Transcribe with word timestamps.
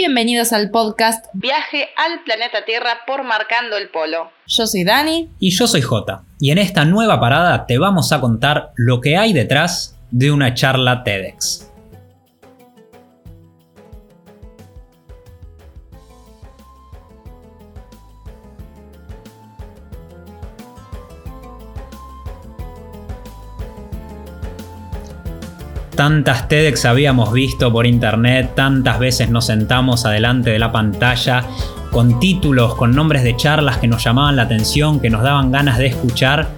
Bienvenidos 0.00 0.52
al 0.52 0.70
podcast 0.70 1.26
Viaje 1.32 1.88
al 1.96 2.22
planeta 2.22 2.64
Tierra 2.64 3.00
por 3.04 3.24
Marcando 3.24 3.76
el 3.76 3.88
Polo. 3.88 4.30
Yo 4.46 4.64
soy 4.68 4.84
Dani. 4.84 5.28
Y 5.40 5.50
yo 5.50 5.66
soy 5.66 5.82
Jota. 5.82 6.22
Y 6.38 6.52
en 6.52 6.58
esta 6.58 6.84
nueva 6.84 7.18
parada 7.18 7.66
te 7.66 7.78
vamos 7.78 8.12
a 8.12 8.20
contar 8.20 8.70
lo 8.76 9.00
que 9.00 9.16
hay 9.16 9.32
detrás 9.32 9.98
de 10.12 10.30
una 10.30 10.54
charla 10.54 11.02
TEDx. 11.02 11.67
Tantas 25.98 26.46
TEDx 26.46 26.84
habíamos 26.84 27.32
visto 27.32 27.72
por 27.72 27.84
internet, 27.84 28.52
tantas 28.54 29.00
veces 29.00 29.30
nos 29.30 29.46
sentamos 29.46 30.06
adelante 30.06 30.48
de 30.48 30.60
la 30.60 30.70
pantalla 30.70 31.42
con 31.90 32.20
títulos, 32.20 32.76
con 32.76 32.92
nombres 32.92 33.24
de 33.24 33.34
charlas 33.34 33.78
que 33.78 33.88
nos 33.88 34.04
llamaban 34.04 34.36
la 34.36 34.42
atención, 34.42 35.00
que 35.00 35.10
nos 35.10 35.24
daban 35.24 35.50
ganas 35.50 35.76
de 35.76 35.86
escuchar, 35.86 36.50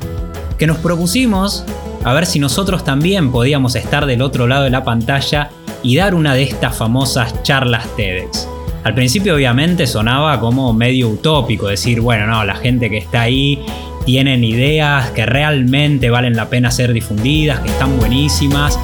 que 0.59 0.67
nos 0.67 0.77
propusimos 0.77 1.65
a 2.05 2.12
ver 2.12 2.27
si 2.27 2.39
nosotros 2.39 2.84
también 2.84 3.33
podíamos 3.33 3.77
estar 3.77 4.05
del 4.05 4.21
otro 4.21 4.47
lado 4.47 4.65
de 4.65 4.71
la 4.71 4.84
pantalla 4.84 5.48
y 5.83 5.97
dar 5.97 6.15
una 6.15 6.34
de 6.34 6.43
estas 6.43 6.77
famosas 6.77 7.43
charlas 7.43 7.87
TEDx. 7.97 8.47
Al 8.84 8.93
principio 8.93 9.37
obviamente 9.37 9.87
sonaba 9.87 10.39
como 10.39 10.75
medio 10.75 11.09
utópico, 11.09 11.69
decir, 11.69 12.03
bueno, 12.03 12.27
no, 12.27 12.45
la 12.45 12.57
gente 12.57 12.91
que 12.91 12.98
está 12.98 13.23
ahí 13.23 13.59
tienen 14.05 14.45
ideas 14.45 15.11
que 15.12 15.25
realmente 15.25 16.11
valen 16.11 16.37
la 16.37 16.51
pena 16.51 16.70
ser 16.70 16.93
difundidas, 16.93 17.61
que 17.61 17.70
están 17.70 17.98
buenísimas 17.98 18.79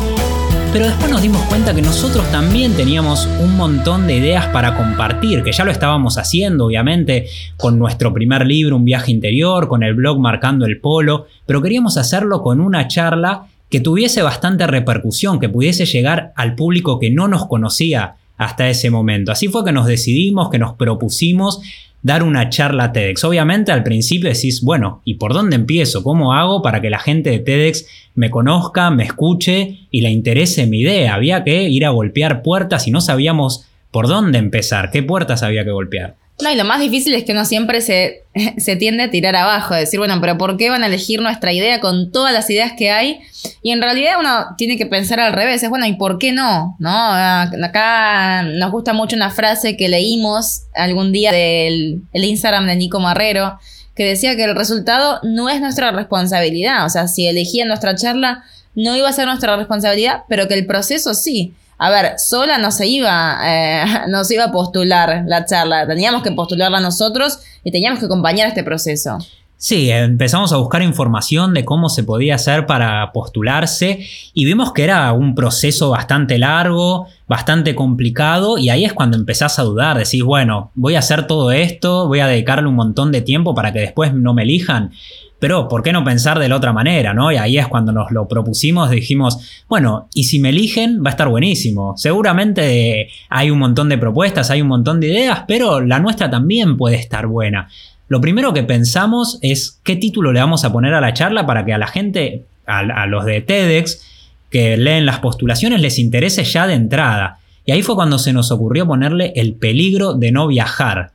pero 0.77 0.89
después 0.89 1.11
nos 1.11 1.23
dimos 1.23 1.41
cuenta 1.47 1.75
que 1.75 1.81
nosotros 1.81 2.31
también 2.31 2.75
teníamos 2.75 3.27
un 3.41 3.57
montón 3.57 4.07
de 4.07 4.17
ideas 4.17 4.45
para 4.49 4.77
compartir, 4.77 5.43
que 5.43 5.51
ya 5.51 5.65
lo 5.65 5.71
estábamos 5.71 6.19
haciendo, 6.19 6.67
obviamente, 6.67 7.29
con 7.57 7.79
nuestro 7.79 8.13
primer 8.13 8.45
libro, 8.45 8.77
Un 8.77 8.85
viaje 8.85 9.11
interior, 9.11 9.69
con 9.69 9.83
el 9.83 9.95
blog 9.95 10.19
Marcando 10.19 10.67
el 10.67 10.79
Polo, 10.79 11.29
pero 11.47 11.63
queríamos 11.63 11.97
hacerlo 11.97 12.43
con 12.43 12.61
una 12.61 12.89
charla 12.89 13.47
que 13.71 13.81
tuviese 13.81 14.21
bastante 14.21 14.67
repercusión, 14.67 15.41
que 15.41 15.49
pudiese 15.49 15.87
llegar 15.87 16.35
al 16.37 16.55
público 16.55 16.99
que 16.99 17.11
no 17.11 17.27
nos 17.27 17.47
conocía 17.47 18.17
hasta 18.37 18.69
ese 18.69 18.91
momento. 18.91 19.33
Así 19.33 19.49
fue 19.49 19.65
que 19.65 19.73
nos 19.73 19.87
decidimos, 19.87 20.51
que 20.51 20.59
nos 20.59 20.75
propusimos 20.75 21.63
dar 22.07 22.23
una 22.23 22.49
charla 22.51 22.93
TEDx. 22.93 23.25
Obviamente 23.25 23.73
al 23.73 23.83
principio 23.83 24.31
decís, 24.33 24.63
bueno, 24.63 25.03
¿y 25.05 25.15
por 25.15 25.35
dónde 25.35 25.57
empiezo? 25.57 26.05
¿Cómo 26.05 26.35
hago 26.35 26.63
para 26.63 26.81
que 26.81 26.89
la 26.89 27.01
gente 27.01 27.31
de 27.31 27.41
TEDx 27.41 27.85
me 28.15 28.31
conozca, 28.31 28.93
me 28.93 29.03
escuche 29.03 29.81
y 29.91 30.03
le 30.03 30.11
interese 30.11 30.69
mi 30.69 30.83
idea? 30.83 31.15
Había 31.15 31.43
que 31.43 31.65
ir 31.65 31.85
a 31.85 31.91
golpear 31.91 32.43
puertas 32.43 32.87
y 32.87 32.93
no 32.93 33.01
sabíamos 33.01 33.67
por 33.91 34.07
dónde 34.07 34.39
empezar, 34.39 34.93
qué 34.93 35.03
puertas 35.03 35.43
había 35.43 35.65
que 35.65 35.73
golpear. 35.73 36.15
No, 36.39 36.53
y 36.53 36.55
lo 36.55 36.65
más 36.65 36.81
difícil 36.81 37.15
es 37.15 37.25
que 37.25 37.33
uno 37.33 37.47
siempre 37.47 37.81
se, 37.81 38.25
se 38.59 38.77
tiende 38.77 39.05
a 39.05 39.11
tirar 39.11 39.35
abajo, 39.37 39.75
decir, 39.75 39.99
bueno, 39.99 40.21
pero 40.21 40.37
¿por 40.37 40.57
qué 40.59 40.69
van 40.69 40.83
a 40.83 40.87
elegir 40.87 41.21
nuestra 41.21 41.53
idea 41.53 41.81
con 41.81 42.13
todas 42.13 42.33
las 42.33 42.51
ideas 42.51 42.73
que 42.77 42.91
hay? 42.91 43.21
Y 43.63 43.71
en 43.71 43.81
realidad 43.81 44.17
uno 44.21 44.55
tiene 44.59 44.77
que 44.77 44.85
pensar 44.85 45.19
al 45.19 45.33
revés, 45.33 45.63
es 45.63 45.71
bueno, 45.71 45.87
¿y 45.87 45.95
por 45.95 46.19
qué 46.19 46.33
no? 46.33 46.77
¿No? 46.79 46.91
Acá 46.91 48.43
nos 48.43 48.71
gusta 48.71 48.93
mucho 48.93 49.17
una 49.17 49.31
frase 49.31 49.77
que 49.77 49.89
leímos 49.89 50.65
algún 50.75 51.11
día 51.11 51.33
del 51.33 52.03
el 52.13 52.25
Instagram 52.25 52.67
de 52.67 52.77
Nico 52.77 53.01
Marrero, 53.01 53.59
que 53.95 54.05
decía 54.05 54.37
que 54.37 54.45
el 54.45 54.55
resultado 54.55 55.21
no 55.23 55.49
es 55.49 55.61
nuestra 55.61 55.91
responsabilidad, 55.91 56.85
o 56.85 56.91
sea, 56.91 57.09
si 57.09 57.27
elegían 57.27 57.69
nuestra 57.69 57.95
charla, 57.95 58.45
no 58.75 58.95
iba 58.95 59.09
a 59.09 59.13
ser 59.13 59.27
nuestra 59.27 59.57
responsabilidad, 59.57 60.25
pero 60.29 60.49
que 60.49 60.55
el 60.55 60.67
proceso 60.67 61.15
sí. 61.15 61.55
A 61.79 61.91
ver, 61.91 62.19
sola 62.19 62.59
no 62.59 62.71
se 62.71 62.87
iba, 62.87 63.39
eh, 63.45 63.85
no 64.09 64.25
se 64.25 64.35
iba 64.35 64.45
a 64.45 64.53
postular 64.53 65.25
la 65.27 65.45
charla, 65.45 65.87
teníamos 65.87 66.23
que 66.23 66.33
postularla 66.33 66.81
nosotros 66.81 67.39
y 67.65 67.71
teníamos 67.71 68.01
que 68.01 68.07
acompañar 68.07 68.49
este 68.49 68.65
proceso. 68.65 69.19
Sí, 69.59 69.91
empezamos 69.91 70.53
a 70.53 70.59
buscar 70.59 70.83
información 70.83 71.55
de 71.55 71.65
cómo 71.65 71.89
se 71.89 72.05
podía 72.05 72.35
hacer 72.35 72.67
para 72.67 73.11
postularse 73.13 74.07
y 74.35 74.45
vimos 74.45 74.75
que 74.75 74.85
era 74.85 75.11
un 75.15 75.35
proceso 75.35 75.89
bastante 75.89 76.37
largo, 76.37 77.07
bastante 77.27 77.75
complicado 77.75 78.59
y 78.59 78.69
ahí 78.69 78.85
es 78.85 78.93
cuando 78.93 79.17
empezás 79.17 79.59
a 79.59 79.63
dudar, 79.63 79.97
decís, 79.97 80.23
bueno, 80.23 80.73
voy 80.75 80.95
a 80.95 80.99
hacer 80.99 81.27
todo 81.27 81.53
esto, 81.53 82.07
voy 82.07 82.21
a 82.21 82.27
dedicarle 82.27 82.69
un 82.69 82.75
montón 82.75 83.13
de 83.13 83.23
tiempo 83.23 83.55
para 83.55 83.73
que 83.73 83.79
después 83.79 84.13
no 84.13 84.35
me 84.35 84.43
elijan. 84.43 84.93
Pero, 85.39 85.69
¿por 85.69 85.83
qué 85.83 85.93
no 85.93 86.03
pensar 86.03 86.39
de 86.39 86.49
la 86.49 86.57
otra 86.57 86.73
manera, 86.73 87.13
no? 87.13 87.31
Y 87.31 87.37
ahí 87.37 87.59
es 87.59 87.69
cuando 87.69 87.93
nos 87.93 88.11
lo 88.11 88.27
propusimos, 88.27 88.91
dijimos, 88.91 89.65
bueno, 89.69 90.09
y 90.15 90.25
si 90.25 90.39
me 90.39 90.49
eligen, 90.49 91.03
va 91.05 91.11
a 91.11 91.13
estar 91.13 91.29
buenísimo. 91.29 91.95
Seguramente 91.97 93.09
hay 93.29 93.51
un 93.51 93.59
montón 93.59 93.91
de 93.91 93.99
propuestas, 93.99 94.51
hay 94.51 94.63
un 94.63 94.69
montón 94.69 94.99
de 94.99 95.09
ideas, 95.09 95.45
pero 95.47 95.81
la 95.81 95.99
nuestra 95.99 96.31
también 96.31 96.79
puede 96.79 96.97
estar 96.97 97.27
buena. 97.27 97.69
Lo 98.09 98.21
primero 98.21 98.55
que 98.55 98.63
pensamos 98.63 99.39
es 99.43 99.81
qué 99.83 99.97
título 99.97 100.33
le 100.33 100.41
vamos 100.41 100.65
a 100.65 100.73
poner 100.73 100.95
a 100.95 101.01
la 101.01 101.13
charla 101.13 101.45
para 101.45 101.65
que 101.65 101.75
a 101.75 101.79
la 101.79 101.89
gente, 101.89 102.45
a, 102.67 103.07
los 103.07 103.25
de 103.25 103.41
TEDx, 103.41 104.01
que 104.49 104.77
leen 104.77 105.07
las 105.07 105.19
postulaciones, 105.19 105.81
les 105.81 105.99
interese 105.99 106.45
ya 106.45 106.67
de 106.67 106.75
entrada. 106.75 107.41
Y 107.65 107.73
ahí 107.73 107.83
fue 107.83 107.97
cuando 107.97 108.19
se 108.19 108.33
nos 108.33 108.53
ocurrió 108.53 108.87
ponerle 108.87 109.33
el 109.35 109.55
peligro 109.55 110.15
de 110.15 110.31
no 110.31 110.47
viajar. 110.47 111.11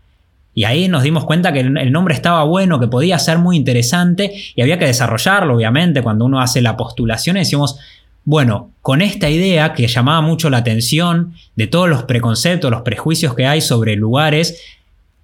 Y 0.54 0.66
ahí 0.66 0.88
nos 0.88 1.04
dimos 1.04 1.26
cuenta 1.26 1.54
que 1.54 1.62
el 1.62 1.92
nombre 1.92 2.14
estaba 2.14 2.44
bueno, 2.44 2.80
que 2.80 2.88
podía 2.88 3.18
ser 3.20 3.38
muy 3.38 3.56
interesante 3.56 4.34
y 4.56 4.62
había 4.62 4.78
que 4.78 4.86
desarrollarlo, 4.86 5.56
obviamente, 5.56 6.02
cuando 6.02 6.26
uno 6.26 6.42
hace 6.42 6.62
la 6.62 6.76
postulación 6.76 7.38
decimos, 7.38 7.80
bueno, 8.24 8.72
con 8.82 9.02
esta 9.02 9.30
idea 9.30 9.74
que 9.74 9.88
llamaba 9.88 10.22
mucho 10.22 10.50
la 10.50 10.58
atención 10.58 11.34
de 11.56 11.68
todos 11.68 11.90
los 11.90 12.04
preconceptos, 12.04 12.70
los 12.70 12.82
prejuicios 12.82 13.34
que 13.34 13.48
hay 13.48 13.62
sobre 13.62 13.96
lugares, 13.96 14.62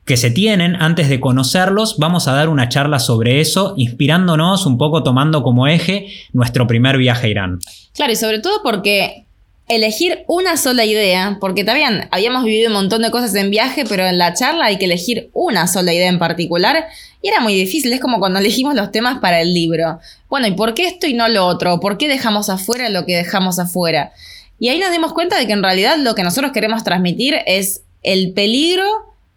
que 0.05 0.17
se 0.17 0.31
tienen 0.31 0.77
antes 0.81 1.09
de 1.09 1.19
conocerlos, 1.19 1.97
vamos 1.99 2.29
a 2.29 2.31
dar 2.31 2.47
una 2.47 2.69
charla 2.69 2.97
sobre 2.97 3.41
eso, 3.41 3.73
inspirándonos 3.75 4.65
un 4.65 4.77
poco 4.77 5.03
tomando 5.03 5.43
como 5.43 5.67
eje 5.67 6.07
nuestro 6.31 6.65
primer 6.65 6.97
viaje 6.97 7.27
a 7.27 7.29
Irán. 7.29 7.59
Claro, 7.93 8.13
y 8.13 8.15
sobre 8.15 8.39
todo 8.39 8.61
porque 8.63 9.26
elegir 9.67 10.23
una 10.27 10.55
sola 10.55 10.85
idea, 10.85 11.37
porque 11.41 11.63
también 11.63 12.07
habíamos 12.11 12.45
vivido 12.45 12.69
un 12.69 12.73
montón 12.73 13.01
de 13.01 13.11
cosas 13.11 13.35
en 13.35 13.49
viaje, 13.51 13.83
pero 13.87 14.05
en 14.05 14.17
la 14.17 14.33
charla 14.33 14.65
hay 14.65 14.77
que 14.77 14.85
elegir 14.85 15.29
una 15.33 15.67
sola 15.67 15.93
idea 15.93 16.07
en 16.07 16.19
particular 16.19 16.87
y 17.21 17.27
era 17.27 17.41
muy 17.41 17.53
difícil, 17.53 17.91
es 17.91 17.99
como 17.99 18.19
cuando 18.19 18.39
elegimos 18.39 18.75
los 18.75 18.91
temas 18.91 19.19
para 19.19 19.41
el 19.41 19.53
libro. 19.53 19.99
Bueno, 20.29 20.47
¿y 20.47 20.51
por 20.51 20.73
qué 20.73 20.87
esto 20.87 21.07
y 21.07 21.13
no 21.13 21.27
lo 21.27 21.45
otro? 21.45 21.79
¿Por 21.79 21.97
qué 21.97 22.07
dejamos 22.07 22.49
afuera 22.49 22.89
lo 22.89 23.05
que 23.05 23.15
dejamos 23.15 23.59
afuera? 23.59 24.13
Y 24.59 24.69
ahí 24.69 24.79
nos 24.79 24.91
dimos 24.91 25.13
cuenta 25.13 25.37
de 25.37 25.47
que 25.47 25.53
en 25.53 25.63
realidad 25.63 25.97
lo 25.97 26.15
que 26.15 26.23
nosotros 26.23 26.51
queremos 26.51 26.83
transmitir 26.83 27.35
es 27.45 27.81
el 28.03 28.33
peligro 28.33 28.85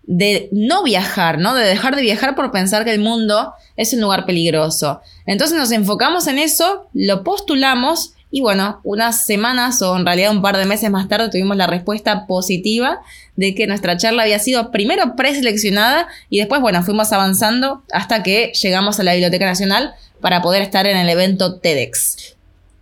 de 0.02 0.48
no 0.52 0.82
viajar, 0.82 1.38
¿no? 1.38 1.54
De 1.54 1.64
dejar 1.64 1.96
de 1.96 2.02
viajar 2.02 2.34
por 2.34 2.50
pensar 2.52 2.84
que 2.84 2.92
el 2.92 3.00
mundo 3.00 3.52
es 3.76 3.92
un 3.92 4.00
lugar 4.00 4.26
peligroso. 4.26 5.00
Entonces 5.26 5.56
nos 5.58 5.72
enfocamos 5.72 6.26
en 6.26 6.38
eso, 6.38 6.88
lo 6.94 7.22
postulamos 7.24 8.14
y 8.30 8.40
bueno, 8.40 8.80
unas 8.84 9.24
semanas 9.26 9.82
o 9.82 9.96
en 9.96 10.06
realidad 10.06 10.30
un 10.30 10.42
par 10.42 10.56
de 10.56 10.64
meses 10.64 10.90
más 10.90 11.08
tarde 11.08 11.30
tuvimos 11.30 11.56
la 11.56 11.66
respuesta 11.66 12.26
positiva 12.26 13.00
de 13.36 13.54
que 13.54 13.66
nuestra 13.66 13.96
charla 13.96 14.22
había 14.22 14.38
sido 14.38 14.70
primero 14.70 15.16
preseleccionada 15.16 16.06
y 16.28 16.38
después, 16.38 16.60
bueno, 16.60 16.82
fuimos 16.82 17.12
avanzando 17.12 17.82
hasta 17.92 18.22
que 18.22 18.52
llegamos 18.60 19.00
a 19.00 19.02
la 19.02 19.12
Biblioteca 19.12 19.46
Nacional 19.46 19.94
para 20.20 20.42
poder 20.42 20.62
estar 20.62 20.86
en 20.86 20.96
el 20.96 21.08
evento 21.08 21.58
TEDx. 21.58 22.36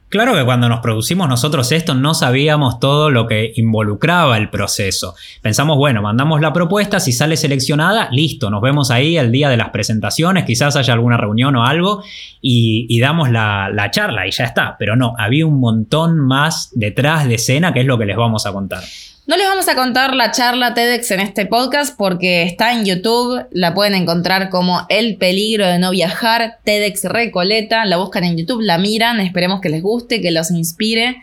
Claro 0.09 0.35
que 0.35 0.45
cuando 0.45 0.71
nos 0.71 0.81
producimos 0.81 1.29
nosotros 1.29 1.71
esto 1.71 1.95
no 1.95 2.15
sabíamos 2.15 2.81
todo 2.81 3.11
lo 3.11 3.27
que 3.27 3.53
involucraba 3.57 4.39
el 4.39 4.49
proceso. 4.49 5.15
Pensamos, 5.43 5.77
bueno, 5.77 6.01
mandamos 6.01 6.41
la 6.41 6.55
propuesta, 6.55 6.99
si 6.99 7.13
sale 7.13 7.37
seleccionada, 7.37 8.09
listo, 8.11 8.49
nos 8.49 8.63
vemos 8.63 8.91
ahí 8.91 9.19
el 9.19 9.31
día 9.31 9.51
de 9.51 9.59
las 9.59 9.69
presentaciones, 9.69 10.47
quizás 10.47 10.77
haya 10.77 10.95
alguna 10.95 11.19
reunión 11.19 11.57
o 11.57 11.65
algo 11.65 12.03
y, 12.41 12.99
damos 13.01 13.31
la, 13.31 13.69
la 13.73 13.91
charla 13.91 14.27
y 14.27 14.31
ya 14.31 14.45
está. 14.45 14.77
Pero 14.79 14.97
no, 14.97 15.15
había 15.19 15.47
un 15.47 15.61
montón 15.61 16.19
más 16.19 16.71
detrás 16.73 17.29
de 17.29 17.35
escena 17.35 17.75
que 17.75 17.81
es 17.81 17.87
lo 17.87 17.99
que 17.99 18.07
les 18.07 18.17
vamos 18.17 18.47
a 18.47 18.53
contar. 18.53 18.83
No 19.29 19.37
les 19.37 19.47
vamos 19.47 19.69
a 19.69 19.75
contar 19.75 20.17
la 20.17 20.31
charla 20.31 20.73
TEDx 20.73 21.11
en 21.11 21.21
este 21.21 21.45
podcast 21.45 21.95
porque 21.99 22.45
está 22.45 22.73
en 22.73 22.87
YouTube, 22.87 23.47
la 23.51 23.75
pueden 23.75 23.95
encontrar 23.95 24.49
como 24.49 24.87
El 24.89 25.19
peligro 25.19 25.67
de 25.67 25.79
no 25.79 25.91
viajar, 25.91 26.61
TEDx 26.65 27.05
Recoleta, 27.05 27.85
la 27.85 27.99
buscan 27.99 28.25
en 28.25 28.39
YouTube, 28.39 28.63
la 28.63 28.79
miran, 28.79 29.21
esperemos 29.21 29.61
que 29.61 29.69
les 29.69 29.83
guste, 29.83 30.23
que 30.23 30.31
los 30.31 30.51
inspire. 30.51 31.19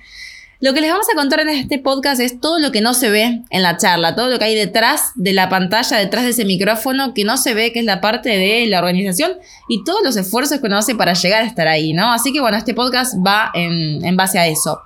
Lo 0.59 0.75
que 0.75 0.81
les 0.81 0.91
vamos 0.91 1.07
a 1.11 1.15
contar 1.15 1.39
en 1.39 1.49
este 1.49 1.79
podcast 1.79 2.21
es 2.21 2.39
todo 2.39 2.59
lo 2.59 2.71
que 2.71 2.79
no 2.79 2.93
se 2.93 3.09
ve 3.09 3.41
en 3.49 3.63
la 3.63 3.77
charla, 3.77 4.13
todo 4.13 4.29
lo 4.29 4.37
que 4.37 4.45
hay 4.45 4.55
detrás 4.55 5.09
de 5.15 5.33
la 5.33 5.49
pantalla, 5.49 5.97
detrás 5.97 6.25
de 6.25 6.29
ese 6.29 6.45
micrófono 6.45 7.15
que 7.15 7.23
no 7.23 7.37
se 7.37 7.55
ve, 7.55 7.73
que 7.73 7.79
es 7.79 7.85
la 7.85 8.01
parte 8.01 8.29
de 8.29 8.67
la 8.67 8.77
organización 8.77 9.31
y 9.67 9.83
todos 9.83 10.01
los 10.03 10.15
esfuerzos 10.15 10.59
que 10.59 10.67
uno 10.67 10.77
hace 10.77 10.93
para 10.93 11.13
llegar 11.13 11.41
a 11.41 11.47
estar 11.47 11.67
ahí, 11.67 11.93
¿no? 11.93 12.13
Así 12.13 12.31
que 12.31 12.39
bueno, 12.39 12.55
este 12.55 12.75
podcast 12.75 13.15
va 13.25 13.49
en, 13.55 14.05
en 14.05 14.15
base 14.15 14.37
a 14.37 14.45
eso. 14.45 14.79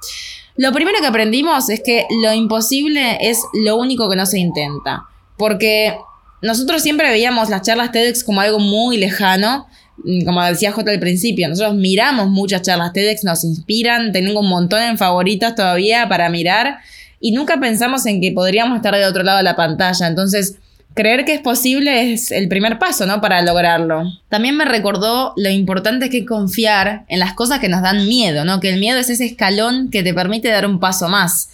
Lo 0.59 0.73
primero 0.73 0.99
que 0.99 1.07
aprendimos 1.07 1.69
es 1.69 1.81
que 1.81 2.05
lo 2.21 2.33
imposible 2.33 3.17
es 3.21 3.39
lo 3.63 3.77
único 3.77 4.09
que 4.09 4.17
no 4.17 4.25
se 4.25 4.39
intenta. 4.39 5.05
Porque 5.37 5.95
nosotros 6.41 6.81
siempre 6.81 7.09
veíamos 7.09 7.49
las 7.49 7.61
charlas 7.61 7.93
TEDx 7.93 8.25
como 8.25 8.41
algo 8.41 8.59
muy 8.59 8.97
lejano. 8.97 9.67
Mm, 10.03 10.25
como 10.25 10.43
decía 10.43 10.73
J 10.73 10.91
al 10.91 10.99
principio, 10.99 11.47
nosotros 11.47 11.75
miramos 11.75 12.27
muchas 12.27 12.61
charlas 12.61 12.91
TEDx, 12.91 13.23
nos 13.23 13.45
inspiran, 13.45 14.11
tengo 14.11 14.37
un 14.41 14.49
montón 14.49 14.81
en 14.81 14.97
favoritas 14.97 15.55
todavía 15.55 16.09
para 16.09 16.27
mirar. 16.27 16.79
y 17.21 17.31
nunca 17.31 17.57
pensamos 17.59 18.05
en 18.05 18.19
que 18.19 18.33
podríamos 18.33 18.75
estar 18.75 18.93
de 18.93 19.05
otro 19.05 19.23
lado 19.23 19.37
de 19.37 19.43
la 19.43 19.55
pantalla. 19.55 20.07
Entonces, 20.07 20.57
creer 20.99 21.23
que 21.23 21.33
es 21.33 21.39
posible 21.39 22.11
es 22.11 22.29
el 22.29 22.49
primer 22.49 22.77
paso, 22.77 23.05
¿no? 23.05 23.21
Para 23.21 23.41
lograrlo. 23.41 24.03
También 24.27 24.57
me 24.57 24.65
recordó 24.65 25.31
lo 25.37 25.49
importante 25.49 26.09
que 26.09 26.19
es 26.19 26.25
confiar 26.27 27.05
en 27.07 27.19
las 27.19 27.33
cosas 27.33 27.59
que 27.59 27.69
nos 27.69 27.81
dan 27.81 28.05
miedo, 28.05 28.43
¿no? 28.43 28.59
Que 28.59 28.69
el 28.69 28.81
miedo 28.81 28.99
es 28.99 29.09
ese 29.09 29.23
escalón 29.23 29.91
que 29.91 30.03
te 30.03 30.13
permite 30.13 30.49
dar 30.49 30.65
un 30.65 30.81
paso 30.81 31.07
más. 31.07 31.51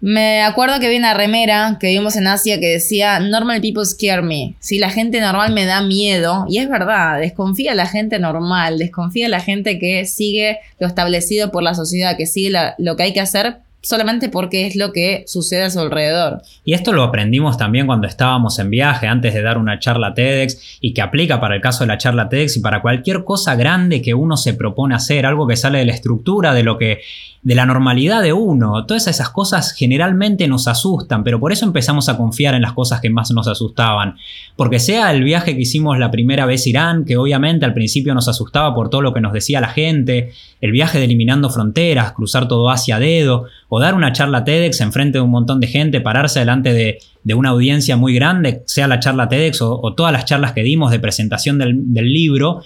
Me 0.00 0.42
acuerdo 0.42 0.80
que 0.80 0.88
vi 0.88 0.96
una 0.96 1.14
remera 1.14 1.76
que 1.78 1.86
vimos 1.86 2.16
en 2.16 2.26
Asia 2.26 2.58
que 2.58 2.66
decía 2.66 3.20
Normal 3.20 3.60
people 3.60 3.86
scare 3.86 4.22
me. 4.22 4.56
Si 4.58 4.78
la 4.78 4.90
gente 4.90 5.20
normal 5.20 5.52
me 5.52 5.66
da 5.66 5.80
miedo, 5.80 6.44
y 6.48 6.58
es 6.58 6.68
verdad, 6.68 7.20
desconfía 7.20 7.76
la 7.76 7.86
gente 7.86 8.18
normal, 8.18 8.78
desconfía 8.78 9.28
la 9.28 9.38
gente 9.38 9.78
que 9.78 10.04
sigue 10.04 10.58
lo 10.80 10.88
establecido 10.88 11.52
por 11.52 11.62
la 11.62 11.74
sociedad, 11.74 12.16
que 12.16 12.26
sigue 12.26 12.58
lo 12.78 12.96
que 12.96 13.04
hay 13.04 13.12
que 13.12 13.20
hacer 13.20 13.58
solamente 13.84 14.28
porque 14.28 14.66
es 14.66 14.74
lo 14.74 14.92
que 14.92 15.24
sucede 15.26 15.62
a 15.62 15.70
su 15.70 15.78
alrededor. 15.78 16.42
Y 16.64 16.72
esto 16.72 16.92
lo 16.92 17.04
aprendimos 17.04 17.56
también 17.56 17.86
cuando 17.86 18.08
estábamos 18.08 18.58
en 18.58 18.70
viaje, 18.70 19.06
antes 19.06 19.34
de 19.34 19.42
dar 19.42 19.58
una 19.58 19.78
charla 19.78 20.14
TEDx, 20.14 20.78
y 20.80 20.94
que 20.94 21.02
aplica 21.02 21.40
para 21.40 21.54
el 21.54 21.60
caso 21.60 21.84
de 21.84 21.88
la 21.88 21.98
charla 21.98 22.28
TEDx 22.28 22.56
y 22.56 22.60
para 22.60 22.82
cualquier 22.82 23.24
cosa 23.24 23.54
grande 23.54 24.02
que 24.02 24.14
uno 24.14 24.36
se 24.36 24.54
propone 24.54 24.94
hacer, 24.94 25.26
algo 25.26 25.46
que 25.46 25.56
sale 25.56 25.78
de 25.78 25.84
la 25.84 25.92
estructura, 25.92 26.54
de 26.54 26.62
lo 26.62 26.78
que 26.78 27.00
de 27.44 27.54
la 27.54 27.66
normalidad 27.66 28.22
de 28.22 28.32
uno. 28.32 28.86
Todas 28.86 29.06
esas 29.06 29.28
cosas 29.28 29.72
generalmente 29.72 30.48
nos 30.48 30.66
asustan, 30.66 31.22
pero 31.22 31.38
por 31.38 31.52
eso 31.52 31.66
empezamos 31.66 32.08
a 32.08 32.16
confiar 32.16 32.54
en 32.54 32.62
las 32.62 32.72
cosas 32.72 33.02
que 33.02 33.10
más 33.10 33.30
nos 33.32 33.46
asustaban. 33.46 34.16
Porque 34.56 34.78
sea 34.78 35.12
el 35.12 35.22
viaje 35.22 35.54
que 35.54 35.60
hicimos 35.60 35.98
la 35.98 36.10
primera 36.10 36.46
vez 36.46 36.66
Irán, 36.66 37.04
que 37.04 37.18
obviamente 37.18 37.66
al 37.66 37.74
principio 37.74 38.14
nos 38.14 38.28
asustaba 38.28 38.74
por 38.74 38.88
todo 38.88 39.02
lo 39.02 39.12
que 39.12 39.20
nos 39.20 39.34
decía 39.34 39.60
la 39.60 39.68
gente, 39.68 40.32
el 40.62 40.72
viaje 40.72 40.98
de 40.98 41.04
eliminando 41.04 41.50
fronteras, 41.50 42.12
cruzar 42.12 42.48
todo 42.48 42.70
Asia 42.70 42.98
dedo, 42.98 43.44
o 43.68 43.78
dar 43.78 43.94
una 43.94 44.12
charla 44.12 44.44
TEDx 44.44 44.80
enfrente 44.80 45.18
de 45.18 45.22
un 45.22 45.30
montón 45.30 45.60
de 45.60 45.66
gente, 45.66 46.00
pararse 46.00 46.40
delante 46.40 46.72
de, 46.72 46.98
una 47.34 47.50
audiencia 47.50 47.96
muy 47.96 48.14
grande, 48.14 48.62
sea 48.64 48.88
la 48.88 49.00
charla 49.00 49.28
TEDx 49.28 49.60
o, 49.60 49.92
todas 49.94 50.12
las 50.12 50.24
charlas 50.24 50.52
que 50.52 50.62
dimos 50.62 50.90
de 50.90 50.98
presentación 50.98 51.58
del, 51.58 51.92
del 51.92 52.10
libro, 52.10 52.62